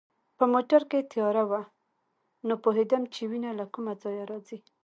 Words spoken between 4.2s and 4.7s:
راځي.